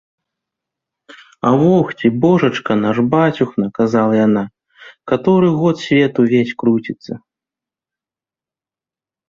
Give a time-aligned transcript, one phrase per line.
[1.49, 4.43] —Авохці, божачка наш, бацюхна,— казала яна,—
[5.13, 7.13] каторы год свет увесь круціцца.